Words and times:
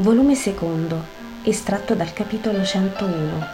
Volume 0.00 0.36
secondo, 0.36 1.02
estratto 1.42 1.96
dal 1.96 2.12
capitolo 2.12 2.64
101. 2.64 3.46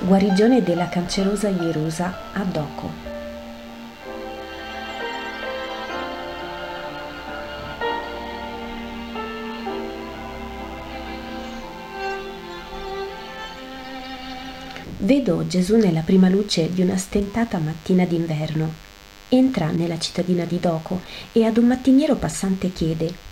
Guarigione 0.00 0.60
della 0.60 0.88
cancerosa 0.88 1.46
Ierusa 1.46 2.32
a 2.32 2.42
Doco. 2.42 2.90
Vedo 14.96 15.46
Gesù 15.46 15.76
nella 15.76 16.00
prima 16.00 16.28
luce 16.28 16.72
di 16.72 16.82
una 16.82 16.96
stentata 16.96 17.58
mattina 17.58 18.04
d'inverno. 18.04 18.68
Entra 19.28 19.70
nella 19.70 20.00
cittadina 20.00 20.42
di 20.42 20.58
Doco 20.58 21.02
e 21.30 21.44
ad 21.44 21.56
un 21.56 21.66
mattiniero 21.66 22.16
passante 22.16 22.72
chiede 22.72 23.27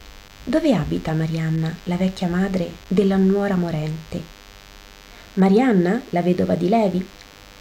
dove 0.49 0.73
abita 0.73 1.13
Marianna, 1.13 1.75
la 1.85 1.97
vecchia 1.97 2.29
madre 2.29 2.71
della 2.87 3.17
nuora 3.17 3.57
morente? 3.57 4.23
Marianna, 5.35 6.01
la 6.11 6.23
vedova 6.23 6.55
di 6.55 6.69
Levi, 6.69 7.05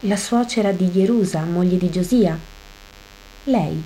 la 0.02 0.16
suocera 0.16 0.72
di 0.72 0.86
Jerusa, 0.92 1.42
moglie 1.46 1.78
di 1.78 1.90
Giosia? 1.90 2.38
Lei. 3.46 3.84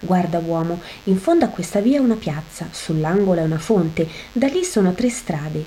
Guarda 0.00 0.38
uomo, 0.38 0.80
in 1.04 1.18
fondo 1.18 1.44
a 1.44 1.48
questa 1.48 1.80
via 1.80 1.98
è 1.98 2.00
una 2.00 2.14
piazza, 2.14 2.68
sull'angolo 2.70 3.40
è 3.40 3.44
una 3.44 3.58
fonte, 3.58 4.08
da 4.32 4.46
lì 4.46 4.64
sono 4.64 4.94
tre 4.94 5.10
strade. 5.10 5.62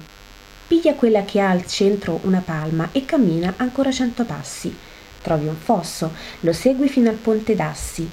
Piglia 0.67 0.95
quella 0.95 1.23
che 1.25 1.39
ha 1.39 1.51
al 1.51 1.67
centro 1.67 2.19
una 2.23 2.41
palma 2.43 2.89
e 2.93 3.05
cammina 3.05 3.53
ancora 3.57 3.91
cento 3.91 4.23
passi. 4.23 4.75
Trovi 5.21 5.45
un 5.45 5.55
fosso, 5.55 6.11
lo 6.39 6.51
segui 6.51 6.89
fino 6.89 7.11
al 7.11 7.15
ponte 7.15 7.53
d'Assi. 7.53 8.09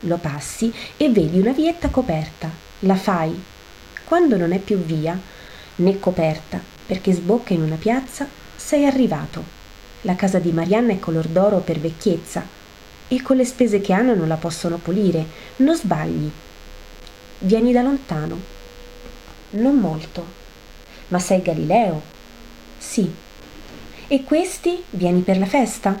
Lo 0.00 0.18
passi 0.18 0.72
e 0.96 1.10
vedi 1.10 1.40
una 1.40 1.50
vietta 1.50 1.88
coperta. 1.88 2.48
La 2.80 2.94
fai, 2.94 3.54
quando 4.06 4.36
non 4.36 4.52
è 4.52 4.58
più 4.58 4.78
via 4.78 5.18
né 5.76 5.98
coperta 5.98 6.60
perché 6.86 7.12
sbocca 7.12 7.52
in 7.52 7.62
una 7.62 7.74
piazza, 7.74 8.28
sei 8.54 8.86
arrivato. 8.86 9.42
La 10.02 10.14
casa 10.14 10.38
di 10.38 10.52
Marianna 10.52 10.92
è 10.92 11.00
color 11.00 11.26
d'oro 11.26 11.58
per 11.58 11.80
vecchiezza 11.80 12.46
e 13.08 13.20
con 13.20 13.36
le 13.36 13.44
spese 13.44 13.80
che 13.80 13.92
hanno 13.92 14.14
non 14.14 14.28
la 14.28 14.36
possono 14.36 14.76
pulire. 14.76 15.26
Non 15.56 15.76
sbagli. 15.76 16.30
Vieni 17.40 17.72
da 17.72 17.82
lontano. 17.82 18.38
Non 19.50 19.76
molto. 19.76 20.24
Ma 21.08 21.18
sei 21.18 21.42
Galileo? 21.42 22.00
Sì. 22.78 23.12
E 24.06 24.22
questi 24.22 24.84
vieni 24.90 25.22
per 25.22 25.38
la 25.38 25.46
festa? 25.46 25.98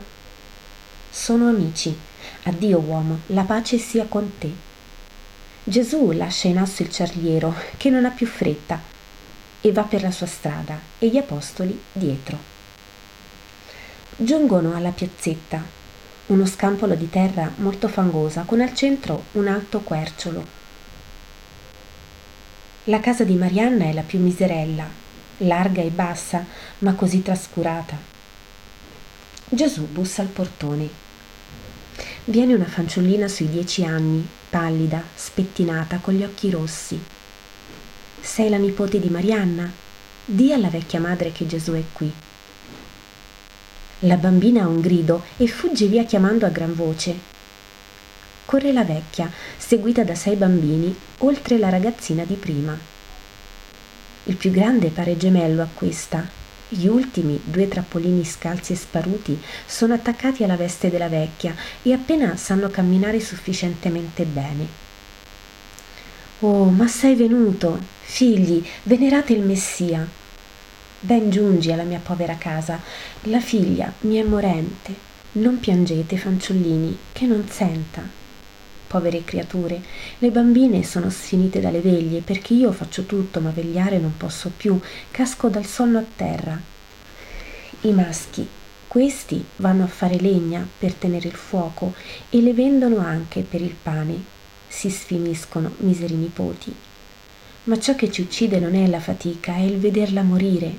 Sono 1.10 1.48
amici. 1.48 1.96
Addio 2.44 2.78
uomo, 2.78 3.18
la 3.26 3.42
pace 3.42 3.78
sia 3.78 4.06
con 4.08 4.38
te. 4.38 4.65
Gesù 5.68 6.12
lascia 6.12 6.46
in 6.46 6.58
asso 6.58 6.82
il 6.82 6.92
ciarliero 6.92 7.52
che 7.76 7.90
non 7.90 8.04
ha 8.04 8.10
più 8.10 8.28
fretta 8.28 8.80
e 9.60 9.72
va 9.72 9.82
per 9.82 10.00
la 10.00 10.12
sua 10.12 10.26
strada 10.26 10.78
e 10.96 11.08
gli 11.08 11.16
apostoli 11.16 11.76
dietro. 11.92 12.38
Giungono 14.14 14.76
alla 14.76 14.92
piazzetta, 14.92 15.60
uno 16.26 16.46
scampolo 16.46 16.94
di 16.94 17.10
terra 17.10 17.50
molto 17.56 17.88
fangosa 17.88 18.42
con 18.42 18.60
al 18.60 18.76
centro 18.76 19.24
un 19.32 19.48
alto 19.48 19.80
querciolo. 19.80 20.44
La 22.84 23.00
casa 23.00 23.24
di 23.24 23.34
Marianna 23.34 23.86
è 23.86 23.92
la 23.92 24.02
più 24.02 24.20
miserella, 24.20 24.88
larga 25.38 25.82
e 25.82 25.90
bassa, 25.90 26.44
ma 26.78 26.94
così 26.94 27.22
trascurata. 27.22 27.98
Gesù 29.48 29.88
bussa 29.88 30.22
al 30.22 30.28
portone. 30.28 31.05
Viene 32.28 32.54
una 32.54 32.64
fanciullina 32.64 33.28
sui 33.28 33.48
dieci 33.48 33.84
anni, 33.84 34.26
pallida, 34.50 35.00
spettinata, 35.14 35.98
con 35.98 36.12
gli 36.12 36.24
occhi 36.24 36.50
rossi. 36.50 37.00
Sei 38.20 38.48
la 38.48 38.56
nipote 38.56 38.98
di 38.98 39.08
Marianna? 39.08 39.70
Dì 40.24 40.52
alla 40.52 40.68
vecchia 40.68 40.98
madre 40.98 41.30
che 41.30 41.46
Gesù 41.46 41.74
è 41.74 41.84
qui. 41.92 42.12
La 44.00 44.16
bambina 44.16 44.64
ha 44.64 44.66
un 44.66 44.80
grido 44.80 45.22
e 45.36 45.46
fugge 45.46 45.86
via 45.86 46.02
chiamando 46.02 46.46
a 46.46 46.48
gran 46.48 46.74
voce. 46.74 47.16
Corre 48.44 48.72
la 48.72 48.82
vecchia, 48.82 49.30
seguita 49.56 50.02
da 50.02 50.16
sei 50.16 50.34
bambini, 50.34 50.92
oltre 51.18 51.58
la 51.58 51.68
ragazzina 51.68 52.24
di 52.24 52.34
prima. 52.34 52.76
Il 54.24 54.34
più 54.34 54.50
grande 54.50 54.88
pare 54.88 55.16
gemello 55.16 55.62
a 55.62 55.68
questa, 55.72 56.28
gli 56.68 56.86
ultimi 56.86 57.40
due 57.44 57.68
trappolini 57.68 58.24
scalzi 58.24 58.72
e 58.72 58.76
sparuti 58.76 59.40
sono 59.66 59.94
attaccati 59.94 60.42
alla 60.42 60.56
veste 60.56 60.90
della 60.90 61.08
vecchia 61.08 61.54
e 61.82 61.92
appena 61.92 62.36
sanno 62.36 62.68
camminare 62.68 63.20
sufficientemente 63.20 64.24
bene. 64.24 64.84
Oh, 66.40 66.64
ma 66.64 66.88
sei 66.88 67.14
venuto, 67.14 67.78
figli, 68.02 68.64
venerate 68.82 69.32
il 69.32 69.42
Messia. 69.42 70.06
Ben 70.98 71.30
giungi 71.30 71.70
alla 71.70 71.84
mia 71.84 72.00
povera 72.02 72.36
casa, 72.36 72.80
la 73.22 73.40
figlia 73.40 73.92
mi 74.00 74.16
è 74.16 74.22
morente. 74.22 75.04
Non 75.32 75.60
piangete, 75.60 76.16
fanciullini, 76.16 76.98
che 77.12 77.26
non 77.26 77.46
senta 77.48 78.24
povere 78.86 79.24
creature. 79.24 79.80
Le 80.18 80.30
bambine 80.30 80.82
sono 80.82 81.10
sfinite 81.10 81.60
dalle 81.60 81.80
veglie 81.80 82.20
perché 82.20 82.54
io 82.54 82.72
faccio 82.72 83.04
tutto 83.04 83.40
ma 83.40 83.50
vegliare 83.50 83.98
non 83.98 84.16
posso 84.16 84.50
più, 84.56 84.78
casco 85.10 85.48
dal 85.48 85.66
sonno 85.66 85.98
a 85.98 86.04
terra. 86.16 86.60
I 87.82 87.92
maschi, 87.92 88.46
questi 88.86 89.44
vanno 89.56 89.84
a 89.84 89.88
fare 89.88 90.18
legna 90.18 90.66
per 90.78 90.94
tenere 90.94 91.28
il 91.28 91.34
fuoco 91.34 91.94
e 92.30 92.40
le 92.40 92.54
vendono 92.54 92.98
anche 92.98 93.42
per 93.42 93.60
il 93.60 93.74
pane. 93.80 94.34
Si 94.68 94.88
sfiniscono, 94.90 95.74
miseri 95.78 96.14
nipoti. 96.14 96.74
Ma 97.64 97.78
ciò 97.78 97.94
che 97.94 98.10
ci 98.10 98.22
uccide 98.22 98.58
non 98.58 98.74
è 98.74 98.86
la 98.86 99.00
fatica, 99.00 99.56
è 99.56 99.60
il 99.60 99.78
vederla 99.78 100.22
morire. 100.22 100.72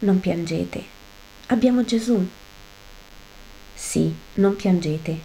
Non 0.00 0.20
piangete. 0.20 0.82
Abbiamo 1.46 1.84
Gesù. 1.84 2.24
Sì, 3.74 4.14
non 4.34 4.56
piangete, 4.56 5.18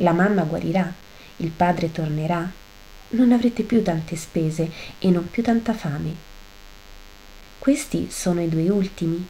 la 0.00 0.12
mamma 0.12 0.42
guarirà, 0.42 0.92
il 1.38 1.50
padre 1.50 1.92
tornerà, 1.92 2.50
non 3.10 3.32
avrete 3.32 3.62
più 3.62 3.82
tante 3.82 4.16
spese 4.16 4.70
e 4.98 5.10
non 5.10 5.30
più 5.30 5.42
tanta 5.42 5.72
fame. 5.72 6.26
Questi 7.58 8.08
sono 8.10 8.42
i 8.42 8.48
due 8.48 8.68
ultimi. 8.68 9.26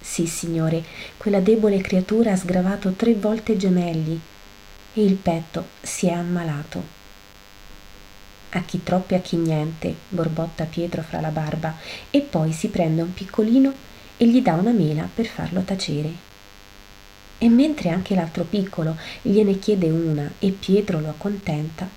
Sì, 0.00 0.26
signore, 0.26 0.84
quella 1.16 1.40
debole 1.40 1.80
creatura 1.80 2.32
ha 2.32 2.36
sgravato 2.36 2.92
tre 2.92 3.14
volte 3.14 3.56
gemelli 3.56 4.20
e 4.94 5.04
il 5.04 5.14
petto 5.14 5.66
si 5.80 6.06
è 6.06 6.12
ammalato. 6.12 6.94
A 8.50 8.60
chi 8.60 8.82
troppo 8.82 9.14
e 9.14 9.16
a 9.16 9.20
chi 9.20 9.36
niente, 9.36 9.94
borbotta 10.08 10.64
Pietro 10.64 11.02
fra 11.02 11.20
la 11.20 11.30
barba, 11.30 11.76
e 12.10 12.20
poi 12.20 12.52
si 12.52 12.68
prende 12.68 13.02
un 13.02 13.12
piccolino 13.12 13.72
e 14.16 14.26
gli 14.26 14.40
dà 14.40 14.54
una 14.54 14.70
mela 14.70 15.08
per 15.12 15.26
farlo 15.26 15.60
tacere. 15.62 16.25
E 17.46 17.48
mentre 17.48 17.90
anche 17.90 18.16
l'altro 18.16 18.42
piccolo 18.42 18.96
gliene 19.22 19.60
chiede 19.60 19.88
una 19.88 20.28
e 20.40 20.50
Pietro 20.50 20.98
lo 20.98 21.10
accontenta, 21.10 21.88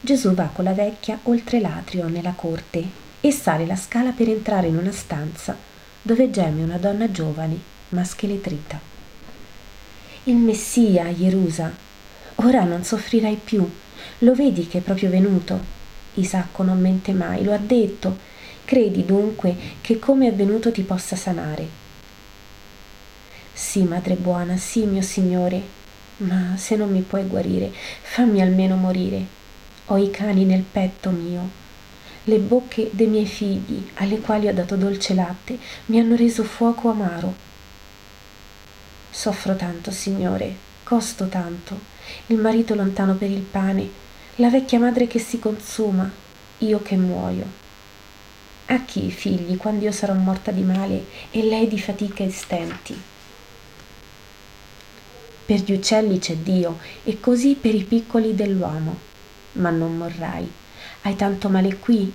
Gesù 0.00 0.32
va 0.32 0.48
con 0.52 0.62
la 0.62 0.74
vecchia 0.74 1.18
oltre 1.24 1.58
l'atrio 1.58 2.06
nella 2.06 2.34
corte 2.36 2.84
e 3.20 3.32
sale 3.32 3.66
la 3.66 3.74
scala 3.74 4.12
per 4.12 4.28
entrare 4.28 4.68
in 4.68 4.76
una 4.76 4.92
stanza 4.92 5.56
dove 6.00 6.30
geme 6.30 6.62
una 6.62 6.78
donna 6.78 7.10
giovane 7.10 7.58
ma 7.88 8.04
scheletrita. 8.04 8.78
Il 10.22 10.36
Messia, 10.36 11.06
Jerusa, 11.06 11.74
ora 12.36 12.62
non 12.62 12.84
soffrirai 12.84 13.40
più, 13.42 13.68
lo 14.18 14.34
vedi 14.34 14.68
che 14.68 14.78
è 14.78 14.82
proprio 14.82 15.10
venuto. 15.10 15.58
Isacco 16.14 16.62
non 16.62 16.80
mente 16.80 17.12
mai, 17.12 17.42
lo 17.42 17.52
ha 17.52 17.58
detto. 17.58 18.18
Credi 18.64 19.04
dunque 19.04 19.56
che 19.80 19.98
come 19.98 20.28
è 20.28 20.32
venuto 20.32 20.70
ti 20.70 20.82
possa 20.82 21.16
sanare 21.16 21.81
sì, 23.72 23.84
madre 23.84 24.16
buona, 24.16 24.58
sì, 24.58 24.84
mio 24.84 25.00
Signore, 25.00 25.62
ma 26.18 26.58
se 26.58 26.76
non 26.76 26.90
mi 26.90 27.00
puoi 27.00 27.24
guarire, 27.24 27.72
fammi 28.02 28.42
almeno 28.42 28.76
morire. 28.76 29.24
Ho 29.86 29.96
i 29.96 30.10
cani 30.10 30.44
nel 30.44 30.60
petto 30.60 31.08
mio. 31.08 31.48
Le 32.24 32.36
bocche 32.36 32.90
dei 32.92 33.06
miei 33.06 33.24
figli, 33.24 33.88
alle 33.94 34.20
quali 34.20 34.46
ho 34.46 34.52
dato 34.52 34.76
dolce 34.76 35.14
latte, 35.14 35.58
mi 35.86 35.98
hanno 35.98 36.16
reso 36.16 36.44
fuoco 36.44 36.90
amaro. 36.90 37.34
Soffro 39.08 39.56
tanto, 39.56 39.90
Signore, 39.90 40.54
costo 40.82 41.28
tanto. 41.28 41.80
Il 42.26 42.36
marito 42.36 42.74
lontano 42.74 43.14
per 43.14 43.30
il 43.30 43.40
pane, 43.40 43.88
la 44.36 44.50
vecchia 44.50 44.80
madre 44.80 45.06
che 45.06 45.18
si 45.18 45.38
consuma, 45.38 46.10
io 46.58 46.82
che 46.82 46.96
muoio. 46.98 47.46
A 48.66 48.80
chi, 48.84 49.10
figli, 49.10 49.56
quando 49.56 49.86
io 49.86 49.92
sarò 49.92 50.12
morta 50.12 50.50
di 50.50 50.62
male 50.62 51.06
e 51.30 51.42
lei 51.42 51.68
di 51.68 51.78
fatica 51.78 52.22
e 52.22 52.30
stenti? 52.30 53.02
Per 55.52 55.60
gli 55.60 55.74
uccelli 55.74 56.18
c'è 56.18 56.36
Dio 56.36 56.78
e 57.04 57.20
così 57.20 57.58
per 57.60 57.74
i 57.74 57.84
piccoli 57.84 58.34
dell'uomo. 58.34 58.96
Ma 59.56 59.68
non 59.68 59.98
morrai. 59.98 60.50
Hai 61.02 61.14
tanto 61.14 61.50
male 61.50 61.76
qui? 61.76 62.10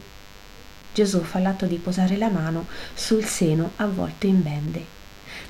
Gesù 0.92 1.22
fa 1.22 1.38
l'atto 1.38 1.68
di 1.68 1.75
posare 1.75 2.18
la 2.18 2.30
mano 2.30 2.66
sul 2.95 3.24
seno 3.25 3.74
avvolto 3.75 4.25
in 4.25 4.42
bende. 4.42 4.84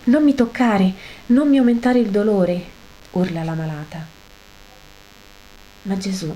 Non 0.04 0.22
mi 0.22 0.36
toccare, 0.36 0.94
non 1.28 1.48
mi 1.48 1.60
aumentare 1.60 2.00
il 2.00 2.10
dolore, 2.10 2.62
urla 3.12 3.46
la 3.46 3.54
malata. 3.54 4.06
Ma 5.84 5.98
Gesù 5.98 6.36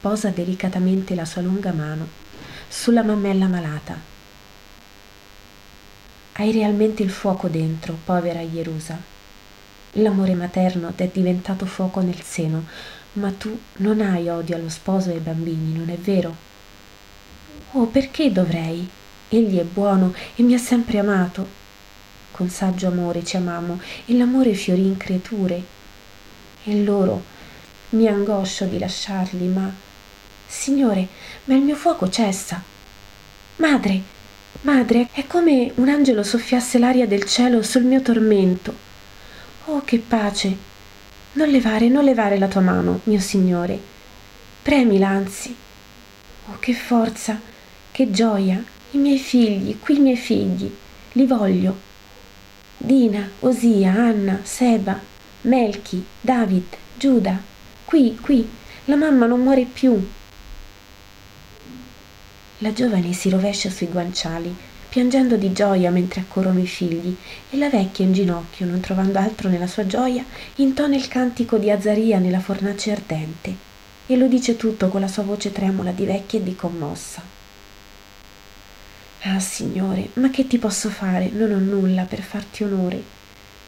posa 0.00 0.28
delicatamente 0.28 1.16
la 1.16 1.24
sua 1.24 1.42
lunga 1.42 1.72
mano 1.72 2.06
sulla 2.68 3.02
mammella 3.02 3.48
malata. 3.48 3.98
Hai 6.34 6.52
realmente 6.52 7.02
il 7.02 7.10
fuoco 7.10 7.48
dentro, 7.48 7.98
povera 8.04 8.38
Jerusa. 8.38 9.18
L'amore 9.94 10.34
materno 10.34 10.92
ti 10.94 11.02
è 11.02 11.10
diventato 11.12 11.66
fuoco 11.66 12.00
nel 12.00 12.22
seno, 12.22 12.64
ma 13.14 13.32
tu 13.32 13.58
non 13.78 14.00
hai 14.00 14.28
odio 14.28 14.54
allo 14.54 14.68
sposo 14.68 15.10
e 15.10 15.14
ai 15.14 15.18
bambini, 15.18 15.76
non 15.76 15.90
è 15.90 15.96
vero? 15.96 16.36
Oh, 17.72 17.86
perché 17.86 18.30
dovrei? 18.30 18.88
Egli 19.28 19.58
è 19.58 19.64
buono 19.64 20.14
e 20.36 20.42
mi 20.42 20.54
ha 20.54 20.58
sempre 20.58 20.98
amato. 20.98 21.58
Con 22.30 22.48
saggio 22.48 22.86
amore 22.86 23.24
ci 23.24 23.36
amamo 23.36 23.80
e 24.06 24.16
l'amore 24.16 24.54
fiorì 24.54 24.86
in 24.86 24.96
creature. 24.96 25.62
E 26.64 26.82
loro 26.82 27.22
mi 27.90 28.06
angoscio 28.06 28.66
di 28.66 28.78
lasciarli, 28.78 29.46
ma 29.46 29.72
Signore, 30.46 31.06
ma 31.44 31.54
il 31.54 31.62
mio 31.62 31.76
fuoco 31.76 32.08
cessa. 32.08 32.60
Madre, 33.56 34.02
madre, 34.62 35.08
è 35.12 35.26
come 35.26 35.72
un 35.76 35.88
angelo 35.88 36.24
soffiasse 36.24 36.78
l'aria 36.78 37.06
del 37.06 37.24
cielo 37.24 37.62
sul 37.62 37.84
mio 37.84 38.02
tormento. 38.02 38.89
Oh, 39.72 39.82
che 39.84 39.98
pace! 40.00 40.56
Non 41.34 41.48
levare, 41.48 41.86
non 41.86 42.02
levare 42.02 42.38
la 42.38 42.48
tua 42.48 42.60
mano, 42.60 43.02
mio 43.04 43.20
Signore. 43.20 43.80
Premila 44.62 45.06
anzi. 45.06 45.54
Oh, 46.46 46.56
che 46.58 46.74
forza, 46.74 47.40
che 47.92 48.10
gioia. 48.10 48.60
I 48.90 48.98
miei 48.98 49.18
figli, 49.18 49.78
qui 49.78 49.98
i 49.98 50.00
miei 50.00 50.16
figli, 50.16 50.68
li 51.12 51.24
voglio. 51.24 51.78
Dina, 52.76 53.30
Osia, 53.38 53.92
Anna, 53.92 54.40
Seba, 54.42 54.98
Melchi, 55.42 56.04
David, 56.20 56.76
Giuda, 56.98 57.40
qui, 57.84 58.18
qui, 58.20 58.50
la 58.86 58.96
mamma 58.96 59.26
non 59.26 59.40
muore 59.40 59.66
più. 59.72 60.04
La 62.58 62.72
giovane 62.72 63.12
si 63.12 63.30
rovescia 63.30 63.70
sui 63.70 63.86
guanciali 63.86 64.68
piangendo 64.90 65.36
di 65.36 65.52
gioia 65.52 65.90
mentre 65.90 66.20
accorrono 66.20 66.58
i 66.58 66.66
figli, 66.66 67.16
e 67.48 67.56
la 67.56 67.70
vecchia 67.70 68.04
in 68.04 68.12
ginocchio, 68.12 68.66
non 68.66 68.80
trovando 68.80 69.18
altro 69.18 69.48
nella 69.48 69.68
sua 69.68 69.86
gioia, 69.86 70.24
intona 70.56 70.96
il 70.96 71.08
cantico 71.08 71.56
di 71.56 71.70
Azaria 71.70 72.18
nella 72.18 72.40
fornace 72.40 72.90
ardente, 72.90 73.56
e 74.06 74.16
lo 74.16 74.26
dice 74.26 74.56
tutto 74.56 74.88
con 74.88 75.00
la 75.00 75.08
sua 75.08 75.22
voce 75.22 75.52
tremula 75.52 75.92
di 75.92 76.04
vecchia 76.04 76.40
e 76.40 76.42
di 76.42 76.56
commossa. 76.56 77.22
Ah, 79.22 79.38
Signore, 79.38 80.10
ma 80.14 80.30
che 80.30 80.46
ti 80.46 80.58
posso 80.58 80.90
fare? 80.90 81.28
Non 81.28 81.52
ho 81.52 81.58
nulla 81.58 82.04
per 82.04 82.22
farti 82.22 82.64
onore, 82.64 83.02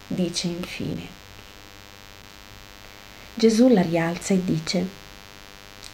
dice 0.08 0.48
infine. 0.48 1.20
Gesù 3.34 3.68
la 3.68 3.82
rialza 3.82 4.34
e 4.34 4.44
dice, 4.44 4.86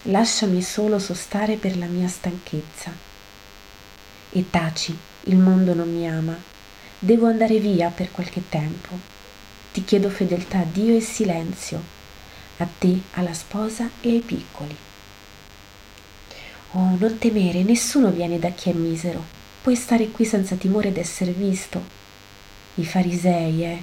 lasciami 0.04 0.62
solo 0.62 0.98
sostare 0.98 1.56
per 1.56 1.76
la 1.76 1.86
mia 1.86 2.08
stanchezza. 2.08 2.90
E 4.30 4.44
taci, 4.50 4.96
il 5.28 5.36
mondo 5.36 5.74
non 5.74 5.94
mi 5.94 6.08
ama. 6.08 6.36
Devo 6.98 7.26
andare 7.26 7.58
via 7.58 7.90
per 7.90 8.10
qualche 8.10 8.48
tempo. 8.48 8.98
Ti 9.72 9.84
chiedo 9.84 10.08
fedeltà 10.08 10.60
a 10.60 10.64
Dio 10.64 10.96
e 10.96 11.00
silenzio, 11.00 11.82
a 12.56 12.66
te, 12.78 12.98
alla 13.12 13.34
sposa 13.34 13.90
e 14.00 14.10
ai 14.10 14.20
piccoli. 14.20 14.74
Oh, 16.72 16.96
non 16.98 17.18
temere, 17.18 17.62
nessuno 17.62 18.10
viene 18.10 18.38
da 18.38 18.50
chi 18.50 18.70
è 18.70 18.72
misero. 18.72 19.22
Puoi 19.60 19.76
stare 19.76 20.10
qui 20.10 20.24
senza 20.24 20.56
timore 20.56 20.92
d'essere 20.92 21.32
visto. 21.32 21.82
I 22.76 22.84
farisei, 22.84 23.64
eh. 23.64 23.82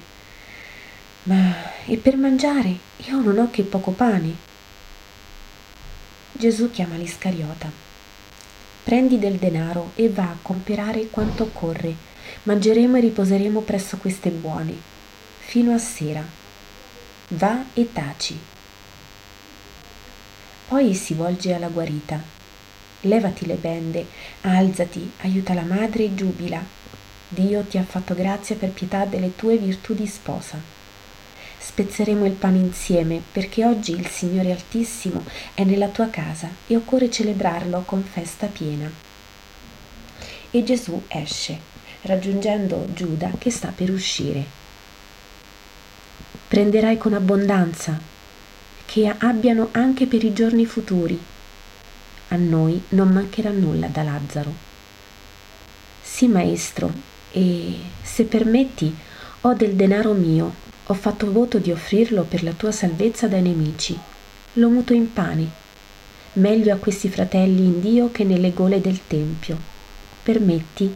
Ma 1.24 1.84
e 1.84 1.96
per 1.96 2.16
mangiare? 2.16 2.76
Io 3.08 3.20
non 3.20 3.38
ho 3.38 3.50
che 3.50 3.62
poco 3.62 3.92
pane. 3.92 4.34
Gesù 6.32 6.70
chiama 6.70 6.96
l'Iscariota. 6.96 7.85
Prendi 8.86 9.18
del 9.18 9.34
denaro 9.34 9.90
e 9.96 10.08
va 10.10 10.30
a 10.30 10.38
comperare 10.40 11.08
quanto 11.10 11.42
occorre. 11.42 11.92
Mangeremo 12.44 12.96
e 12.96 13.00
riposeremo 13.00 13.62
presso 13.62 13.96
queste 13.96 14.30
buone, 14.30 14.74
fino 15.38 15.74
a 15.74 15.78
sera. 15.78 16.24
Va 17.30 17.64
e 17.74 17.92
taci. 17.92 18.38
Poi 20.68 20.94
si 20.94 21.14
volge 21.14 21.52
alla 21.52 21.66
guarita. 21.66 22.22
Levati 23.00 23.44
le 23.46 23.56
bende, 23.56 24.06
alzati, 24.42 25.10
aiuta 25.22 25.52
la 25.52 25.62
madre 25.62 26.04
e 26.04 26.14
giubila. 26.14 26.62
Dio 27.26 27.62
ti 27.62 27.78
ha 27.78 27.82
fatto 27.82 28.14
grazia 28.14 28.54
per 28.54 28.70
pietà 28.70 29.04
delle 29.04 29.34
tue 29.34 29.56
virtù 29.56 29.94
di 29.94 30.06
sposa 30.06 30.75
spezzeremo 31.76 32.24
il 32.24 32.32
pane 32.32 32.56
insieme 32.56 33.20
perché 33.30 33.66
oggi 33.66 33.92
il 33.92 34.06
Signore 34.06 34.50
Altissimo 34.50 35.22
è 35.52 35.62
nella 35.62 35.88
tua 35.88 36.08
casa 36.08 36.48
e 36.66 36.74
occorre 36.74 37.10
celebrarlo 37.10 37.82
con 37.84 38.02
festa 38.02 38.46
piena. 38.46 38.90
E 40.50 40.64
Gesù 40.64 41.02
esce, 41.08 41.60
raggiungendo 42.02 42.86
Giuda 42.94 43.30
che 43.36 43.50
sta 43.50 43.74
per 43.76 43.90
uscire. 43.90 44.42
Prenderai 46.48 46.96
con 46.96 47.12
abbondanza, 47.12 48.00
che 48.86 49.14
abbiano 49.18 49.68
anche 49.72 50.06
per 50.06 50.24
i 50.24 50.32
giorni 50.32 50.64
futuri. 50.64 51.20
A 52.28 52.36
noi 52.36 52.84
non 52.90 53.08
mancherà 53.08 53.50
nulla 53.50 53.88
da 53.88 54.02
Lazzaro. 54.02 54.54
Sì, 56.00 56.26
maestro, 56.26 56.90
e 57.32 57.78
se 58.00 58.24
permetti, 58.24 58.96
ho 59.42 59.52
del 59.52 59.74
denaro 59.74 60.14
mio 60.14 60.64
ho 60.88 60.94
fatto 60.94 61.32
voto 61.32 61.58
di 61.58 61.72
offrirlo 61.72 62.22
per 62.22 62.44
la 62.44 62.52
tua 62.52 62.70
salvezza 62.70 63.26
dai 63.26 63.42
nemici. 63.42 63.98
Lo 64.54 64.68
muto 64.68 64.92
in 64.92 65.12
pani. 65.12 65.50
Meglio 66.34 66.72
a 66.72 66.76
questi 66.76 67.08
fratelli 67.08 67.64
in 67.64 67.80
Dio 67.80 68.12
che 68.12 68.22
nelle 68.22 68.52
gole 68.52 68.80
del 68.80 69.00
Tempio. 69.08 69.58
Permetti? 70.22 70.94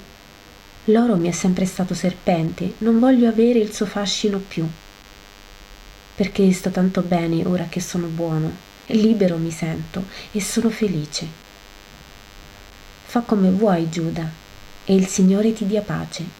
L'oro 0.84 1.16
mi 1.16 1.28
è 1.28 1.32
sempre 1.32 1.66
stato 1.66 1.94
serpente, 1.94 2.74
non 2.78 3.00
voglio 3.00 3.28
avere 3.28 3.58
il 3.58 3.72
suo 3.72 3.86
fascino 3.86 4.38
più. 4.38 4.64
Perché 6.14 6.52
sto 6.52 6.70
tanto 6.70 7.02
bene 7.02 7.44
ora 7.44 7.64
che 7.68 7.80
sono 7.80 8.06
buono, 8.06 8.52
libero 8.86 9.38
mi 9.38 9.50
sento 9.50 10.04
e 10.30 10.40
sono 10.40 10.70
felice. 10.70 11.26
Fa 13.04 13.20
come 13.20 13.50
vuoi, 13.50 13.88
Giuda, 13.88 14.28
e 14.84 14.94
il 14.94 15.06
Signore 15.06 15.52
ti 15.52 15.66
dia 15.66 15.82
pace. 15.82 16.39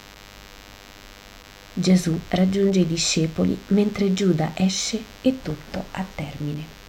Gesù 1.80 2.20
raggiunge 2.28 2.80
i 2.80 2.86
discepoli 2.86 3.58
mentre 3.68 4.12
Giuda 4.12 4.52
esce 4.54 5.02
e 5.22 5.40
tutto 5.40 5.84
a 5.92 6.04
termine. 6.14 6.79